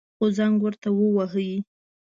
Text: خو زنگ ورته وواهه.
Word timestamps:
خو 0.17 0.25
زنگ 0.37 0.57
ورته 0.61 0.89
وواهه. 0.93 1.49